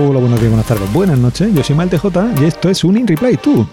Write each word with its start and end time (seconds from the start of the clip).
Hola, 0.00 0.20
buenos 0.20 0.38
días, 0.38 0.52
buenas 0.52 0.66
tardes, 0.66 0.92
buenas 0.92 1.18
noches. 1.18 1.52
Yo 1.52 1.64
soy 1.64 1.74
Malte 1.74 1.98
J 1.98 2.34
y 2.40 2.44
esto 2.44 2.70
es 2.70 2.84
un 2.84 2.96
In 2.96 3.06
Replay 3.06 3.36
tú. 3.36 3.66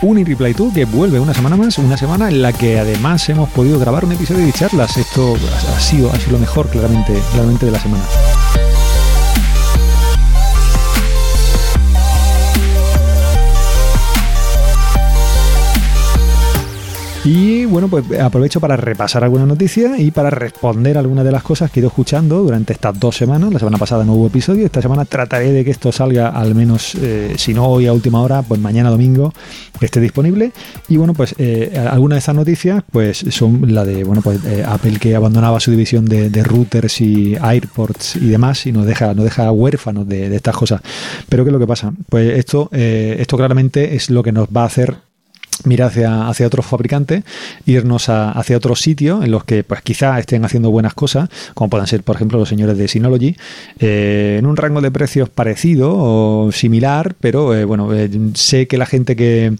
un 0.00 0.24
Replay 0.24 0.54
2 0.54 0.72
que 0.72 0.84
vuelve 0.86 1.20
una 1.20 1.34
semana 1.34 1.56
más, 1.56 1.76
una 1.76 1.98
semana 1.98 2.28
en 2.28 2.40
la 2.40 2.54
que 2.54 2.78
además 2.78 3.28
hemos 3.28 3.50
podido 3.50 3.78
grabar 3.78 4.06
un 4.06 4.12
episodio 4.12 4.46
de 4.46 4.52
charlas. 4.52 4.96
Esto 4.96 5.34
ha 5.34 5.80
sido, 5.80 6.10
ha 6.10 6.30
lo 6.30 6.38
mejor 6.38 6.68
claramente, 6.68 7.20
claramente 7.32 7.66
de 7.66 7.72
la 7.72 7.80
semana. 7.80 8.04
Y 17.26 17.64
bueno, 17.64 17.88
pues 17.88 18.04
aprovecho 18.20 18.60
para 18.60 18.76
repasar 18.76 19.24
alguna 19.24 19.46
noticia 19.46 19.98
y 19.98 20.12
para 20.12 20.30
responder 20.30 20.96
algunas 20.96 21.24
de 21.24 21.32
las 21.32 21.42
cosas 21.42 21.72
que 21.72 21.80
he 21.80 21.82
ido 21.82 21.88
escuchando 21.88 22.40
durante 22.40 22.72
estas 22.72 23.00
dos 23.00 23.16
semanas. 23.16 23.52
La 23.52 23.58
semana 23.58 23.78
pasada 23.78 24.04
no 24.04 24.12
hubo 24.12 24.28
episodio, 24.28 24.64
esta 24.64 24.80
semana 24.80 25.04
trataré 25.04 25.50
de 25.50 25.64
que 25.64 25.72
esto 25.72 25.90
salga 25.90 26.28
al 26.28 26.54
menos, 26.54 26.94
eh, 26.94 27.34
si 27.36 27.52
no 27.52 27.66
hoy 27.66 27.88
a 27.88 27.92
última 27.92 28.20
hora, 28.20 28.42
pues 28.42 28.60
mañana 28.60 28.90
domingo 28.90 29.32
esté 29.80 29.98
disponible. 29.98 30.52
Y 30.86 30.98
bueno, 30.98 31.14
pues 31.14 31.34
eh, 31.38 31.76
algunas 31.90 32.14
de 32.14 32.18
estas 32.20 32.36
noticias 32.36 32.84
pues 32.92 33.24
son 33.30 33.74
la 33.74 33.84
de, 33.84 34.04
bueno, 34.04 34.22
pues 34.22 34.44
eh, 34.44 34.64
Apple 34.64 35.00
que 35.00 35.16
abandonaba 35.16 35.58
su 35.58 35.72
división 35.72 36.04
de, 36.04 36.30
routers 36.44 37.00
y 37.00 37.34
airports 37.34 38.14
y 38.14 38.28
demás 38.28 38.66
y 38.66 38.72
nos 38.72 38.86
deja, 38.86 39.14
nos 39.14 39.24
deja 39.24 39.50
huérfanos 39.50 40.06
de, 40.06 40.28
de, 40.28 40.36
estas 40.36 40.56
cosas. 40.56 40.80
Pero 41.28 41.42
¿qué 41.42 41.50
es 41.50 41.52
lo 41.52 41.58
que 41.58 41.66
pasa? 41.66 41.92
Pues 42.08 42.38
esto, 42.38 42.68
esto 42.70 43.36
claramente 43.36 43.96
es 43.96 44.10
lo 44.10 44.22
que 44.22 44.30
nos 44.30 44.46
va 44.46 44.62
a 44.62 44.66
hacer 44.66 45.05
mirar 45.66 45.88
hacia, 45.88 46.28
hacia 46.28 46.46
otros 46.46 46.66
fabricantes, 46.66 47.24
irnos 47.66 48.08
hacia 48.08 48.56
otros 48.56 48.80
sitios 48.80 49.24
en 49.24 49.30
los 49.30 49.44
que 49.44 49.64
pues 49.64 49.82
quizá 49.82 50.18
estén 50.18 50.44
haciendo 50.44 50.70
buenas 50.70 50.94
cosas, 50.94 51.28
como 51.54 51.70
puedan 51.70 51.86
ser, 51.86 52.02
por 52.02 52.16
ejemplo, 52.16 52.38
los 52.38 52.48
señores 52.48 52.78
de 52.78 52.88
Synology, 52.88 53.36
eh, 53.78 54.36
en 54.38 54.46
un 54.46 54.56
rango 54.56 54.80
de 54.80 54.90
precios 54.90 55.28
parecido 55.28 55.92
o 55.94 56.52
similar, 56.52 57.14
pero 57.20 57.54
eh, 57.54 57.64
bueno, 57.64 57.92
eh, 57.94 58.10
sé 58.34 58.66
que 58.66 58.78
la 58.78 58.86
gente 58.86 59.16
que, 59.16 59.54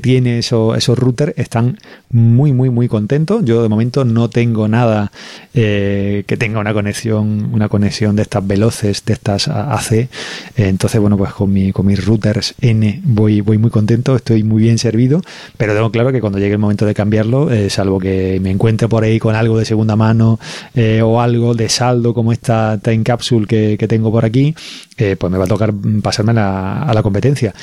tiene 0.00 0.38
eso, 0.38 0.74
esos 0.76 0.98
routers 0.98 1.34
están 1.36 1.78
muy, 2.10 2.52
muy, 2.52 2.70
muy 2.70 2.88
contentos. 2.88 3.44
Yo 3.44 3.62
de 3.62 3.68
momento 3.68 4.04
no 4.04 4.30
tengo 4.30 4.68
nada 4.68 5.12
que 5.52 6.36
tenga 6.38 6.60
una 6.60 6.72
conexión, 6.72 7.50
una 7.52 7.68
conexión 7.68 8.16
de 8.16 8.22
estas 8.22 8.46
veloces, 8.46 9.04
de 9.04 9.12
estas 9.12 9.48
AC. 9.48 10.08
entonces, 10.56 11.00
bueno, 11.00 11.18
pues 11.18 11.32
con, 11.32 11.52
mi, 11.52 11.72
con 11.72 11.86
mis 11.86 12.04
routers 12.04 12.54
N 12.60 13.00
voy, 13.04 13.40
voy 13.40 13.58
muy 13.58 13.70
contento, 13.70 14.16
estoy 14.16 14.42
muy 14.42 14.62
bien 14.62 14.78
servido 14.78 15.22
pero 15.56 15.74
tengo 15.74 15.90
claro 15.90 16.12
que 16.12 16.20
cuando 16.20 16.38
llegue 16.38 16.52
el 16.52 16.58
momento 16.58 16.86
de 16.86 16.94
cambiarlo, 16.94 17.50
eh, 17.50 17.70
salvo 17.70 17.98
que 17.98 18.38
me 18.42 18.50
encuentre 18.50 18.88
por 18.88 19.04
ahí 19.04 19.18
con 19.18 19.34
algo 19.34 19.58
de 19.58 19.64
segunda 19.64 19.96
mano 19.96 20.38
eh, 20.74 21.02
o 21.02 21.20
algo 21.20 21.54
de 21.54 21.68
saldo 21.68 22.14
como 22.14 22.32
esta 22.32 22.78
Time 22.82 23.02
Capsule 23.02 23.46
que, 23.46 23.86
tengo 23.88 24.12
por 24.12 24.24
aquí, 24.24 24.54
eh, 24.96 25.16
pues 25.18 25.32
me 25.32 25.38
va 25.38 25.44
a 25.44 25.48
tocar 25.48 25.72
pasarme 26.02 26.32
a 26.36 26.92
la 26.94 27.02
competencia. 27.02 27.54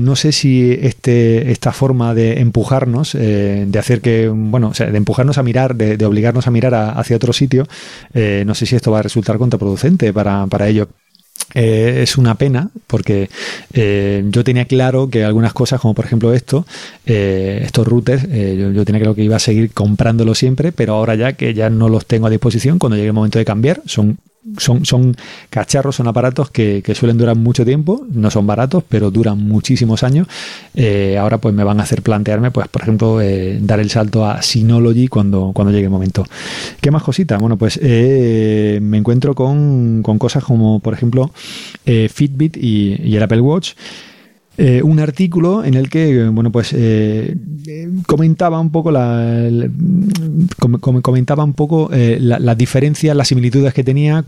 no 0.00 0.16
sé 0.16 0.32
si 0.32 0.78
este, 0.80 1.50
esta 1.50 1.72
forma 1.72 2.14
de 2.14 2.40
empujarnos, 2.40 3.12
de 3.12 3.78
hacer 3.78 4.00
que, 4.00 4.28
bueno, 4.28 4.68
o 4.68 4.74
sea, 4.74 4.90
de 4.90 4.96
empujarnos 4.96 5.38
a 5.38 5.42
mirar, 5.42 5.74
de, 5.74 6.04
obligarnos 6.06 6.46
a 6.46 6.50
mirar 6.50 6.74
hacia 6.74 7.16
otro 7.16 7.32
sitio, 7.32 7.66
no 8.14 8.54
sé 8.54 8.66
si 8.66 8.76
esto 8.76 8.92
va 8.92 9.00
a 9.00 9.02
resultar 9.02 9.38
contraproducente 9.38 10.12
para, 10.12 10.46
para 10.46 10.68
ello. 10.68 10.88
Eh, 11.54 12.00
es 12.02 12.18
una 12.18 12.34
pena 12.34 12.68
porque 12.86 13.30
eh, 13.72 14.22
yo 14.28 14.44
tenía 14.44 14.66
claro 14.66 15.08
que 15.08 15.24
algunas 15.24 15.54
cosas, 15.54 15.80
como 15.80 15.94
por 15.94 16.04
ejemplo 16.04 16.34
esto, 16.34 16.66
eh, 17.06 17.60
estos 17.64 17.86
routers, 17.86 18.24
yo, 18.24 18.70
yo, 18.70 18.84
tenía 18.84 19.00
claro 19.00 19.14
que 19.14 19.24
iba 19.24 19.36
a 19.36 19.40
seguir 19.40 19.72
comprándolo 19.72 20.34
siempre, 20.34 20.72
pero 20.72 20.94
ahora 20.94 21.14
ya 21.14 21.32
que 21.32 21.54
ya 21.54 21.70
no 21.70 21.88
los 21.88 22.04
tengo 22.04 22.26
a 22.26 22.30
disposición, 22.30 22.78
cuando 22.78 22.96
llegue 22.96 23.08
el 23.08 23.14
momento 23.14 23.38
de 23.38 23.46
cambiar, 23.46 23.80
son 23.86 24.18
son, 24.56 24.84
son 24.84 25.16
cacharros, 25.50 25.96
son 25.96 26.08
aparatos 26.08 26.50
que, 26.50 26.82
suelen 26.94 27.18
durar 27.18 27.36
mucho 27.36 27.64
tiempo, 27.64 28.06
no 28.10 28.30
son 28.30 28.46
baratos, 28.46 28.82
pero 28.88 29.10
duran 29.10 29.38
muchísimos 29.38 30.02
años. 30.02 30.26
Eh, 30.74 31.16
ahora 31.18 31.38
pues 31.38 31.54
me 31.54 31.64
van 31.64 31.80
a 31.80 31.82
hacer 31.82 32.02
plantearme, 32.02 32.50
pues 32.50 32.68
por 32.68 32.82
ejemplo, 32.82 33.20
eh, 33.20 33.58
dar 33.60 33.80
el 33.80 33.90
salto 33.90 34.24
a 34.24 34.42
Synology 34.42 35.08
cuando, 35.08 35.52
cuando 35.54 35.72
llegue 35.72 35.84
el 35.84 35.90
momento. 35.90 36.24
¿Qué 36.80 36.90
más 36.90 37.02
cositas? 37.02 37.40
Bueno, 37.40 37.56
pues 37.56 37.78
eh, 37.82 38.78
me 38.82 38.98
encuentro 38.98 39.34
con, 39.34 40.02
cosas 40.02 40.42
como, 40.42 40.80
por 40.80 40.94
ejemplo, 40.94 41.30
Fitbit 41.84 42.56
y 42.56 43.16
el 43.16 43.22
Apple 43.22 43.40
Watch. 43.40 43.74
Eh, 44.60 44.82
un 44.82 44.98
artículo 44.98 45.64
en 45.64 45.74
el 45.74 45.88
que 45.88 46.26
bueno 46.30 46.50
pues 46.50 46.72
eh, 46.74 47.36
comentaba 48.08 48.58
un 48.58 48.72
poco 48.72 48.90
la, 48.90 49.68
comentaba 50.80 51.44
un 51.44 51.52
poco 51.52 51.90
eh, 51.92 52.18
las 52.20 52.58
diferencias 52.58 53.14
las 53.14 53.28
similitudes 53.28 53.72
que 53.72 53.84
tenía 53.84 54.24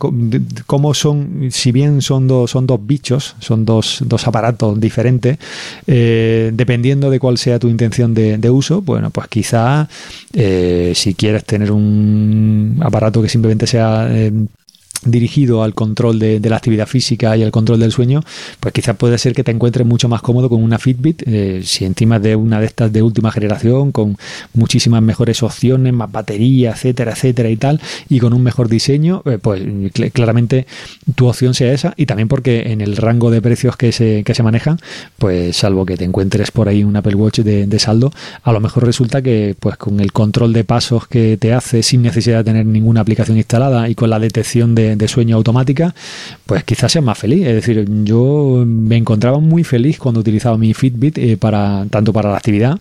cómo 0.67 0.95
son 0.95 1.49
si 1.51 1.73
bien 1.73 2.01
son 2.01 2.29
dos 2.29 2.53
son 2.53 2.69
dos 2.69 2.79
bichos 2.87 3.35
son 3.41 3.65
dos, 3.65 4.05
dos 4.07 4.29
aparatos 4.29 4.79
diferentes 4.79 5.37
dependiendo 5.85 7.11
de 7.11 7.19
cuál 7.19 7.37
sea 7.37 7.59
tu 7.59 7.67
intención 7.67 8.15
de, 8.15 8.39
de 8.39 8.51
uso 8.51 8.83
bueno 8.83 9.11
pues 9.11 9.27
quizá 9.27 9.89
si 10.33 11.15
quieres 11.15 11.45
tener 11.45 11.73
un 11.73 12.79
aparato 12.81 13.21
que 13.21 13.29
simplemente 13.29 13.67
sea 13.67 14.09
dirigido 15.05 15.63
al 15.63 15.75
control 15.75 16.19
de, 16.19 16.41
la 16.41 16.57
actividad 16.57 16.87
física 16.87 17.37
y 17.37 17.43
al 17.43 17.51
control 17.51 17.81
del 17.81 17.93
sueño, 17.93 18.23
pues 18.59 18.75
quizás 18.75 18.97
puede 18.97 19.19
ser 19.19 19.35
que 19.35 19.45
te 19.45 19.51
encuentres 19.51 19.87
mucho 19.87 20.09
más 20.09 20.21
cómodo 20.21 20.49
con 20.49 20.63
una 20.63 20.79
Fitbit, 20.79 21.23
eh, 21.27 21.63
si 21.65 21.85
encima 21.85 22.19
de 22.19 22.37
una 22.37 22.61
de 22.61 22.67
estas 22.67 22.93
de 22.93 23.03
última 23.03 23.31
generación, 23.31 23.93
con 23.93 24.17
muchísimas 24.53 25.03
mejores 25.03 25.43
opciones, 25.43 25.93
más 25.93 26.11
batería, 26.11 26.73
etcétera, 26.73 27.13
etcétera 27.13 27.51
y 27.51 27.57
tal, 27.57 27.81
y 28.09 28.19
con 28.19 28.33
un 28.33 28.43
mejor 28.43 28.69
diseño, 28.69 29.23
eh, 29.27 29.39
pues 29.41 29.63
claramente 30.13 30.67
tu 31.15 31.29
opción 31.29 31.55
sea 31.55 31.73
esa, 31.73 31.95
y 31.97 32.07
también 32.07 32.29
porque 32.29 32.73
en 32.73 32.81
el 32.81 32.97
rango 32.97 33.31
de 33.31 33.41
precios 33.41 33.77
que 33.77 33.93
se, 33.93 34.25
que 34.25 34.35
se 34.35 34.43
manejan, 34.43 34.79
pues 35.19 35.57
salvo 35.57 35.87
que 35.87 35.97
te 35.97 36.05
encuentres 36.05 36.51
por 36.51 36.69
ahí 36.69 36.85
un 36.85 36.97
Apple 36.97 37.15
Watch 37.15 37.41
de, 37.41 37.67
de 37.67 37.79
saldo, 37.79 38.13
a 38.43 38.53
lo 38.53 38.61
mejor 38.61 38.85
resulta 38.85 39.23
que 39.23 39.55
pues 39.59 39.77
con 39.77 40.01
el 40.01 40.13
control 40.13 40.53
de 40.53 40.65
pasos 40.65 41.07
que 41.07 41.37
te 41.37 41.53
hace 41.53 41.83
sin 41.83 42.03
necesidad 42.03 42.39
de 42.39 42.45
tener 42.45 42.67
ninguna 42.67 43.01
aplicación 43.01 43.37
instalada 43.37 43.89
y 43.89 43.95
con 43.95 44.11
la 44.11 44.19
detección 44.19 44.75
de 44.75 44.90
de, 44.97 45.09
sueño 45.09 45.37
automática, 45.37 45.95
pues 46.47 46.65
quizás 46.65 46.93
sea 46.93 47.03
más 47.03 47.19
feliz. 47.19 47.47
Es 47.47 47.55
decir, 47.55 47.87
yo 48.05 48.65
me 48.67 48.97
encontraba 48.97 49.39
muy 49.39 49.65
feliz 49.65 49.99
cuando 49.99 50.21
utilizaba 50.21 50.57
mi 50.57 50.75
Fitbit 50.75 51.19
eh, 51.19 51.37
para 51.37 51.87
tanto 51.91 52.13
para 52.13 52.31
la 52.31 52.37
actividad 52.37 52.79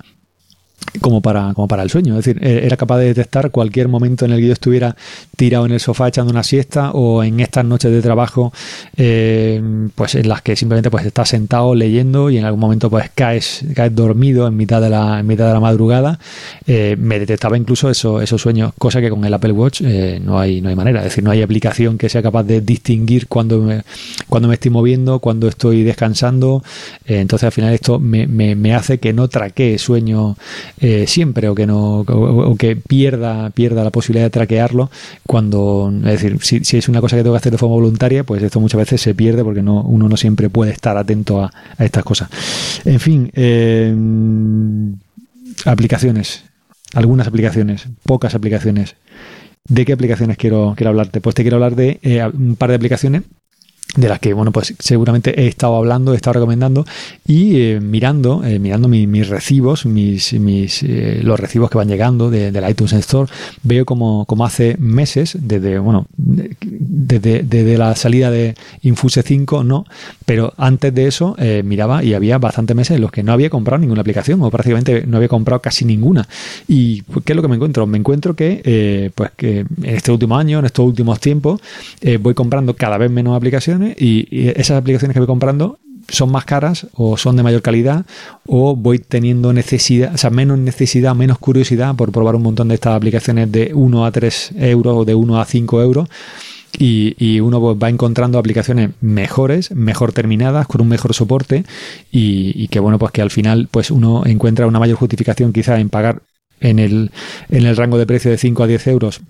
como 1.02 1.22
para, 1.22 1.54
como 1.54 1.68
para 1.68 1.84
el 1.84 1.90
sueño. 1.90 2.18
Es 2.18 2.26
decir, 2.26 2.44
e-, 2.44 2.66
era 2.66 2.78
capaz 2.78 2.98
de 3.00 3.06
detectar 3.06 3.52
cualquier 3.52 3.88
momento 3.88 4.26
en 4.26 4.32
el 4.32 4.40
que 4.40 4.48
yo 4.48 4.54
estuviera 4.54 4.96
tirado 5.36 5.66
en 5.66 5.72
el 5.72 5.80
sofá 5.80 6.08
echando 6.08 6.32
una 6.32 6.44
siesta 6.44 6.92
o 6.92 7.24
en 7.24 7.40
estas 7.40 7.66
noches 7.66 7.92
de 7.92 8.02
trabajo, 8.02 8.52
eh, 8.98 9.62
pues 9.96 10.16
en 10.16 10.28
las 10.28 10.42
que 10.42 10.56
simplemente 10.56 10.90
pues 10.90 11.06
estás 11.06 11.30
sentado 11.30 11.76
leyendo 11.76 12.30
y 12.30 12.38
en 12.38 12.46
algún 12.46 12.60
momento 12.60 12.90
pues 12.90 13.10
caes, 13.14 13.64
caes 13.76 13.96
dormido 13.96 14.48
en 14.48 14.58
mitad 14.58 14.82
de 14.82 14.90
la, 14.90 15.20
en 15.20 15.28
mitad 15.28 15.48
de 15.48 15.54
la 15.54 15.60
madrugada. 15.60 16.20
Eh, 16.66 16.96
me 17.00 17.20
detectaba 17.20 17.58
incluso 17.58 17.90
eso, 17.90 18.22
esos 18.22 18.42
sueños, 18.42 18.74
cosa 18.78 19.02
que 19.02 19.10
con 19.10 19.24
el 19.24 19.34
Apple 19.34 19.52
Watch 19.52 19.82
eh, 19.82 20.20
no, 20.24 20.40
hay, 20.40 20.62
no 20.62 20.70
hay 20.70 20.76
manera. 20.76 21.00
Es 21.00 21.06
decir, 21.06 21.24
no 21.24 21.32
hay 21.32 21.42
aplicación 21.42 21.98
que 21.98 22.10
sea 22.10 22.22
capaz 22.22 22.44
de 22.44 22.62
distinguir 22.62 23.28
cuando 23.28 23.60
me, 23.60 23.84
cuando 24.28 24.48
me 24.48 24.56
estoy 24.56 24.72
moviendo, 24.72 25.20
cuando 25.20 25.48
estoy 25.48 25.84
descansando. 25.84 26.64
entonces 27.06 27.46
al 27.46 27.52
final 27.52 27.74
esto 27.74 28.00
me, 28.00 28.28
me, 28.28 28.56
me 28.56 28.74
hace 28.74 29.00
que 29.00 29.14
no 29.14 29.28
traquee 29.28 29.78
sueño 29.78 30.36
eh, 30.80 31.06
siempre 31.08 31.50
o 31.50 31.56
que 31.56 31.66
no 31.66 32.00
o, 32.02 32.56
que 32.56 32.76
pierda 32.76 33.50
pierda 33.52 33.84
la 33.84 33.90
posibilidad 33.90 34.26
de 34.26 34.30
traquearlo 34.30 34.90
cuando 35.26 35.92
es 36.06 36.22
decir 36.22 36.38
si, 36.42 36.78
es 36.78 36.90
una 36.90 37.02
cosa 37.02 37.16
que 37.16 37.24
tengo 37.24 37.34
que 37.34 37.40
hacer 37.40 37.52
de 37.52 37.58
forma 37.58 37.76
voluntaria 37.76 38.24
pues 38.24 38.42
esto 38.44 38.60
muchas 38.60 38.80
veces 38.80 39.02
se 39.02 39.16
pierde 39.16 39.44
porque 39.44 39.62
no 39.62 39.82
uno 39.82 40.10
no 40.10 40.18
siempre 40.18 40.50
puede 40.50 40.72
estar 40.72 40.98
atento 40.98 41.42
a, 41.42 41.52
estas 41.78 42.04
cosas 42.04 42.30
en 42.86 43.00
fin 43.00 43.32
eh, 43.34 43.96
aplicaciones 45.66 46.46
algunas 46.94 47.28
aplicaciones 47.28 47.88
pocas 48.04 48.36
aplicaciones 48.36 48.96
¿De 49.68 49.86
qué 49.86 49.94
aplicaciones 49.94 50.38
quiero, 50.38 50.74
quiero 50.76 50.90
hablarte? 50.90 51.22
Pues 51.22 51.36
te 51.36 51.44
quiero 51.44 51.58
hablar 51.58 51.76
de 51.76 52.00
eh, 52.02 52.26
un 52.26 52.56
par 52.56 52.70
de 52.70 52.76
aplicaciones 52.76 53.22
de 53.96 54.08
las 54.08 54.20
que 54.20 54.34
bueno 54.34 54.52
pues 54.52 54.76
seguramente 54.78 55.42
he 55.42 55.48
estado 55.48 55.76
hablando 55.76 56.14
he 56.14 56.16
estado 56.16 56.36
recomendando 56.36 56.86
y 57.26 57.60
eh, 57.60 57.80
mirando 57.82 58.44
eh, 58.44 58.60
mirando 58.60 58.88
mis 58.88 59.28
recibos 59.28 59.86
mis, 59.88 60.34
mis 60.34 60.84
eh, 60.84 61.22
los 61.24 61.40
recibos 61.40 61.72
que 61.72 61.78
van 61.78 61.88
llegando 61.88 62.30
de, 62.30 62.52
del 62.52 62.70
iTunes 62.70 62.94
Store. 62.94 63.32
Veo 63.64 63.86
como, 63.86 64.26
como 64.26 64.46
hace 64.46 64.76
meses 64.78 65.38
desde 65.40 65.80
bueno 65.80 66.06
desde, 66.18 67.42
desde, 67.44 67.78
la 67.78 67.96
salida 67.96 68.30
de 68.30 68.56
Infuse 68.84 69.24
5 69.24 69.64
no 69.64 69.86
pero 70.30 70.54
antes 70.58 70.94
de 70.94 71.08
eso 71.08 71.36
miraba 71.64 72.04
y 72.04 72.14
había 72.14 72.38
bastantes 72.38 72.76
meses 72.76 72.98
en 72.98 73.02
los 73.02 73.12
que 73.12 73.24
no 73.24 73.34
había 73.34 73.50
comprado 73.50 73.80
ninguna 73.80 74.02
aplicación 74.02 74.40
o 74.44 74.52
prácticamente 74.52 75.08
no 75.08 75.18
había 75.18 75.28
comprado 75.28 75.60
casi 75.60 75.86
ninguna 75.86 76.28
y 76.68 77.02
pues, 77.02 77.26
qué 77.26 77.34
es 77.34 77.36
lo 77.36 77.42
que 77.42 77.48
me 77.48 77.56
encuentro 77.56 77.88
me 77.88 77.98
encuentro 77.98 78.36
que 78.36 79.12
pues 79.16 79.32
que 79.36 79.62
en 79.62 79.68
este 79.82 80.12
último 80.12 80.38
año 80.38 80.60
en 80.60 80.66
estos 80.66 80.86
últimos 80.86 81.20
tiempos 81.20 81.60
voy 82.20 82.36
comprando 82.36 82.76
cada 82.76 83.00
vez 83.00 83.10
menos 83.10 83.36
aplicaciones 83.36 84.00
y, 84.00 84.28
esas 84.50 84.78
aplicaciones 84.78 85.16
que 85.16 85.20
voy 85.20 85.28
comprando 85.28 85.80
son 86.12 86.32
más 86.32 86.46
caras 86.46 86.88
o 86.94 87.18
son 87.18 87.36
de 87.36 87.44
mayor 87.44 87.62
calidad 87.62 88.06
o 88.48 88.76
voy 88.76 89.00
teniendo 89.00 89.54
necesidad, 89.54 90.14
o 90.14 90.18
sea, 90.18 90.30
menos 90.30 90.58
necesidad, 90.58 91.16
menos 91.16 91.38
curiosidad 91.40 91.96
por 91.96 92.12
probar 92.12 92.36
un 92.36 92.44
montón 92.44 92.70
de 92.70 92.76
estas 92.76 92.96
aplicaciones 92.96 93.52
de 93.52 93.72
1 93.74 94.06
a 94.06 94.12
3 94.12 94.54
euros 94.58 94.98
o 94.98 95.06
de 95.06 95.16
1 95.16 95.42
a 95.42 95.46
5 95.46 95.82
euros. 95.82 96.10
Y, 96.78 97.40
uno 97.40 97.60
pues, 97.60 97.78
va 97.82 97.90
encontrando 97.90 98.38
aplicaciones 98.40 98.92
mejores, 99.02 99.72
mejor 99.72 100.14
terminadas, 100.14 100.68
con 100.68 100.82
un 100.82 100.88
mejor 100.88 101.14
soporte 101.14 101.66
y, 102.12 102.54
y, 102.56 102.68
que 102.68 102.80
bueno, 102.80 103.00
pues 103.00 103.12
que 103.12 103.22
al 103.22 103.32
final 103.32 103.68
pues 103.70 103.92
uno 103.92 104.26
encuentra 104.26 104.68
una 104.68 104.80
mayor 104.80 104.98
justificación 104.98 105.52
quizá 105.52 105.80
en 105.80 105.90
pagar 105.90 106.22
en 106.62 106.80
el, 106.80 107.12
en 107.50 107.66
el 107.66 107.76
rango 107.76 107.98
de 107.98 108.06
precio 108.06 108.32
de 108.32 108.38
5 108.38 108.64
a 108.64 108.68
10 108.68 108.88
euros 108.88 109.22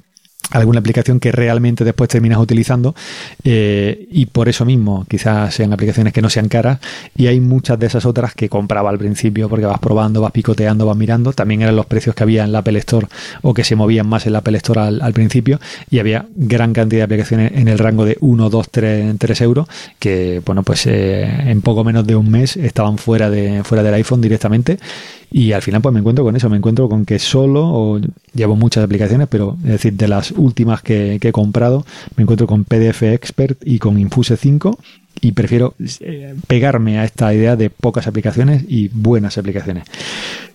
alguna 0.51 0.79
aplicación 0.79 1.19
que 1.19 1.31
realmente 1.31 1.83
después 1.83 2.09
terminas 2.09 2.39
utilizando 2.39 2.95
eh, 3.43 4.07
y 4.09 4.25
por 4.25 4.49
eso 4.49 4.65
mismo 4.65 5.05
quizás 5.07 5.53
sean 5.53 5.73
aplicaciones 5.73 6.11
que 6.11 6.21
no 6.21 6.29
sean 6.29 6.47
caras 6.47 6.79
y 7.15 7.27
hay 7.27 7.39
muchas 7.39 7.77
de 7.77 7.85
esas 7.85 8.05
otras 8.05 8.33
que 8.33 8.49
compraba 8.49 8.89
al 8.89 8.97
principio 8.97 9.47
porque 9.47 9.65
vas 9.65 9.79
probando, 9.79 10.21
vas 10.21 10.31
picoteando, 10.31 10.85
vas 10.85 10.97
mirando, 10.97 11.33
también 11.33 11.61
eran 11.61 11.75
los 11.75 11.85
precios 11.85 12.15
que 12.15 12.23
había 12.23 12.43
en 12.43 12.51
la 12.51 12.59
Apple 12.59 12.79
Store 12.79 13.07
o 13.43 13.53
que 13.53 13.63
se 13.63 13.75
movían 13.75 14.07
más 14.07 14.25
en 14.25 14.33
la 14.33 14.39
Apple 14.39 14.57
Store 14.57 14.81
al, 14.81 15.13
principio 15.13 15.59
y 15.89 15.99
había 15.99 16.25
gran 16.35 16.73
cantidad 16.73 17.01
de 17.01 17.03
aplicaciones 17.03 17.51
en 17.53 17.67
el 17.67 17.77
rango 17.77 18.05
de 18.05 18.17
1, 18.19 18.49
2, 18.49 18.69
3, 18.69 19.15
3 19.17 19.41
euros 19.41 19.67
que 19.99 20.41
bueno 20.45 20.63
pues 20.63 20.85
eh, 20.87 21.23
en 21.45 21.61
poco 21.61 21.83
menos 21.83 22.05
de 22.07 22.15
un 22.15 22.29
mes 22.29 22.57
estaban 22.57 22.97
fuera, 22.97 23.29
de, 23.29 23.63
fuera 23.63 23.83
del 23.83 23.93
iPhone 23.95 24.21
directamente. 24.21 24.79
Y 25.31 25.51
al 25.51 25.61
final 25.61 25.81
pues 25.81 25.93
me 25.93 25.99
encuentro 25.99 26.25
con 26.25 26.35
eso, 26.35 26.49
me 26.49 26.57
encuentro 26.57 26.89
con 26.89 27.05
que 27.05 27.19
solo, 27.19 27.61
o 27.63 27.99
llevo 28.33 28.55
muchas 28.55 28.83
aplicaciones, 28.83 29.27
pero 29.29 29.57
es 29.63 29.71
decir, 29.71 29.93
de 29.93 30.07
las 30.07 30.28
últimas 30.31 30.81
que, 30.81 31.19
he 31.21 31.31
comprado, 31.31 31.85
me 32.15 32.23
encuentro 32.23 32.47
con 32.47 32.63
PDF 32.65 33.03
Expert 33.03 33.61
y 33.65 33.79
con 33.79 33.99
Infuse 33.99 34.37
5 34.37 34.77
y 35.21 35.33
prefiero 35.33 35.73
eh, 35.99 36.35
pegarme 36.47 36.99
a 36.99 37.05
esta 37.05 37.33
idea 37.33 37.55
de 37.55 37.69
pocas 37.69 38.07
aplicaciones 38.07 38.63
y 38.67 38.89
buenas 38.89 39.37
aplicaciones. 39.37 39.83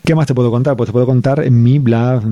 ¿Qué 0.05 0.15
más 0.15 0.27
te 0.27 0.35
puedo 0.35 0.51
contar? 0.51 0.77
Pues 0.77 0.89
te 0.89 0.93
puedo 0.93 1.07
contar 1.07 1.51
mi 1.51 1.79
Black, 1.79 2.23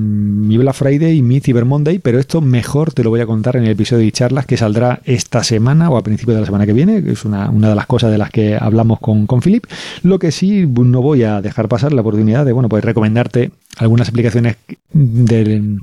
Friday 0.73 1.17
y 1.17 1.21
mi 1.23 1.39
Cyber 1.39 1.65
Monday, 1.65 1.97
pero 1.97 2.19
esto 2.19 2.39
mejor 2.39 2.93
te 2.93 3.03
lo 3.03 3.09
voy 3.09 3.19
a 3.19 3.25
contar 3.25 3.55
en 3.55 3.63
el 3.63 3.71
episodio 3.71 4.05
de 4.05 4.11
charlas 4.11 4.45
que 4.45 4.57
saldrá 4.57 5.01
esta 5.05 5.43
semana 5.43 5.89
o 5.89 5.97
a 5.97 6.03
principios 6.03 6.35
de 6.35 6.41
la 6.41 6.45
semana 6.45 6.67
que 6.67 6.73
viene, 6.73 7.03
que 7.03 7.11
es 7.11 7.25
una, 7.25 7.49
una 7.49 7.69
de 7.69 7.75
las 7.75 7.87
cosas 7.87 8.11
de 8.11 8.19
las 8.19 8.29
que 8.29 8.55
hablamos 8.59 8.99
con, 8.99 9.25
con 9.25 9.41
Philip. 9.41 9.65
Lo 10.03 10.19
que 10.19 10.31
sí 10.31 10.67
no 10.67 11.01
voy 11.01 11.23
a 11.23 11.41
dejar 11.41 11.67
pasar 11.67 11.93
la 11.93 12.01
oportunidad 12.01 12.45
de, 12.45 12.51
bueno, 12.51 12.69
pues 12.69 12.83
recomendarte 12.83 13.49
algunas 13.77 14.09
aplicaciones 14.09 14.57
del 14.91 15.81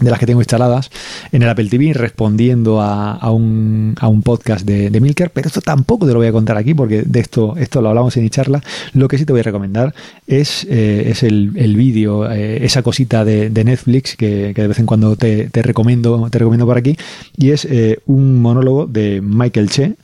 de 0.00 0.10
las 0.10 0.18
que 0.18 0.26
tengo 0.26 0.40
instaladas 0.40 0.90
en 1.32 1.42
el 1.42 1.48
Apple 1.48 1.68
TV 1.68 1.92
respondiendo 1.92 2.80
a, 2.80 3.30
un, 3.30 3.94
a 4.00 4.08
un, 4.08 4.22
podcast 4.22 4.64
de, 4.64 4.90
de, 4.90 5.00
Milker, 5.00 5.30
pero 5.30 5.48
esto 5.48 5.60
tampoco 5.60 6.06
te 6.06 6.12
lo 6.12 6.18
voy 6.18 6.28
a 6.28 6.32
contar 6.32 6.56
aquí 6.56 6.74
porque 6.74 7.02
de 7.02 7.20
esto, 7.20 7.54
esto 7.56 7.82
lo 7.82 7.90
hablamos 7.90 8.16
en 8.16 8.28
charla. 8.30 8.62
Lo 8.94 9.08
que 9.08 9.18
sí 9.18 9.26
te 9.26 9.32
voy 9.32 9.40
a 9.40 9.44
recomendar 9.44 9.94
es, 10.26 10.66
eh, 10.68 11.04
es 11.08 11.22
el, 11.22 11.52
el 11.56 11.76
vídeo, 11.76 12.30
eh, 12.30 12.64
esa 12.64 12.82
cosita 12.82 13.24
de, 13.24 13.50
de 13.50 13.64
Netflix 13.64 14.16
que, 14.16 14.52
que, 14.54 14.62
de 14.62 14.68
vez 14.68 14.78
en 14.78 14.86
cuando 14.86 15.16
te, 15.16 15.50
te, 15.50 15.62
recomiendo, 15.62 16.28
te 16.30 16.38
recomiendo 16.38 16.66
por 16.66 16.78
aquí, 16.78 16.96
y 17.36 17.50
es 17.50 17.64
eh, 17.66 17.98
un 18.06 18.40
monólogo 18.40 18.86
de 18.86 19.20
Michael 19.20 19.68
Che 19.68 19.96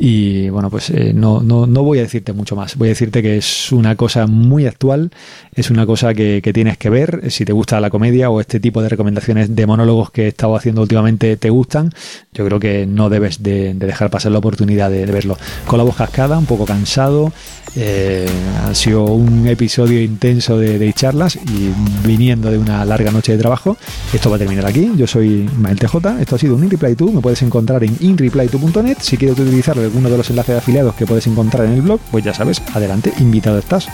y 0.00 0.48
bueno, 0.50 0.70
pues 0.70 0.90
eh, 0.90 1.12
no, 1.12 1.42
no, 1.42 1.66
no, 1.66 1.82
voy 1.82 1.98
a 1.98 2.02
decirte 2.02 2.32
mucho 2.32 2.54
más. 2.54 2.76
Voy 2.76 2.86
a 2.86 2.90
decirte 2.90 3.20
que 3.20 3.36
es 3.36 3.72
una 3.72 3.96
cosa 3.96 4.28
muy 4.28 4.64
actual, 4.64 5.10
es 5.52 5.70
una 5.70 5.86
cosa 5.86 6.14
que, 6.14 6.40
que, 6.40 6.52
tienes 6.52 6.78
que 6.78 6.88
ver. 6.88 7.32
Si 7.32 7.44
te 7.44 7.52
gusta 7.52 7.80
la 7.80 7.90
comedia 7.90 8.30
o 8.30 8.40
este 8.40 8.60
tipo 8.60 8.80
de 8.80 8.88
recomendaciones 8.88 9.56
de 9.56 9.66
monólogos 9.66 10.12
que 10.12 10.26
he 10.26 10.28
estado 10.28 10.54
haciendo 10.54 10.82
últimamente 10.82 11.36
te 11.36 11.50
gustan, 11.50 11.90
yo 12.32 12.46
creo 12.46 12.60
que 12.60 12.86
no 12.86 13.10
debes 13.10 13.42
de, 13.42 13.74
dejar 13.74 14.08
pasar 14.08 14.30
la 14.30 14.38
oportunidad 14.38 14.88
de, 14.88 15.04
verlo. 15.06 15.36
Con 15.66 15.78
la 15.78 15.84
voz 15.84 15.96
cascada, 15.96 16.38
un 16.38 16.46
poco 16.46 16.64
cansado. 16.64 17.32
Eh, 17.74 18.26
ha 18.64 18.74
sido 18.74 19.04
un 19.04 19.46
episodio 19.46 20.00
intenso 20.00 20.58
de, 20.58 20.92
charlas 20.92 21.36
y 21.36 21.70
viniendo 22.06 22.50
de 22.50 22.58
una 22.58 22.84
larga 22.84 23.10
noche 23.10 23.32
de 23.32 23.38
trabajo. 23.38 23.76
Esto 24.12 24.30
va 24.30 24.36
a 24.36 24.38
terminar 24.38 24.64
aquí. 24.64 24.92
Yo 24.96 25.08
soy 25.08 25.50
Mael 25.58 25.78
TJ. 25.78 26.20
Esto 26.20 26.36
ha 26.36 26.38
sido 26.38 26.54
un 26.54 26.68
InReply2. 26.68 27.12
Me 27.12 27.20
puedes 27.20 27.42
encontrar 27.42 27.82
en 27.82 27.98
inreply2.net. 27.98 28.98
Si 29.00 29.16
quieres 29.16 29.38
utilizarlo 29.38 29.87
alguno 29.88 30.08
de 30.10 30.16
los 30.16 30.30
enlaces 30.30 30.54
de 30.54 30.58
afiliados 30.58 30.94
que 30.94 31.06
puedes 31.06 31.26
encontrar 31.26 31.66
en 31.66 31.72
el 31.72 31.82
blog, 31.82 32.00
pues 32.10 32.24
ya 32.24 32.32
sabes, 32.32 32.62
adelante, 32.74 33.12
invitado 33.18 33.58
estás. 33.58 33.88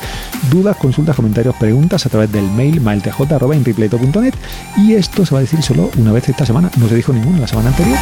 Dudas, 0.51 0.77
consultas, 0.77 1.17
comentarios, 1.17 1.55
preguntas 1.57 2.07
a 2.07 2.09
través 2.09 2.31
del 2.31 2.51
mail 2.51 2.81
mailtj.inrepleto.net 2.81 4.35
y 4.77 4.95
esto 4.95 5.25
se 5.25 5.35
va 5.35 5.39
a 5.39 5.43
decir 5.43 5.63
solo 5.63 5.91
una 5.99 6.13
vez 6.13 6.29
esta 6.29 6.47
semana, 6.47 6.71
no 6.77 6.89
se 6.89 6.97
dijo 6.97 7.13
ninguno 7.13 7.39
la 7.39 7.49
semana 7.49 7.71
anterior. 7.71 7.99